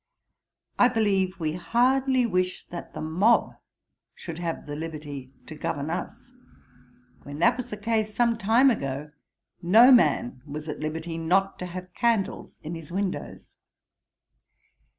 I 0.79 0.87
believe 0.87 1.39
we 1.39 1.53
hardly 1.53 2.25
wish 2.25 2.65
that 2.69 2.95
the 2.95 3.01
mob 3.01 3.53
should 4.15 4.39
have 4.39 4.67
liberty 4.67 5.31
to 5.45 5.53
govern 5.53 5.91
us. 5.91 6.33
When 7.21 7.37
that 7.37 7.55
was 7.55 7.69
the 7.69 7.77
case 7.77 8.11
some 8.15 8.35
time 8.39 8.71
ago, 8.71 9.11
no 9.61 9.91
man 9.91 10.41
was 10.43 10.67
at 10.67 10.79
liberty 10.79 11.19
not 11.19 11.59
to 11.59 11.67
have 11.67 11.93
candles 11.93 12.59
in 12.63 12.73
his 12.73 12.91
windows.' 12.91 13.57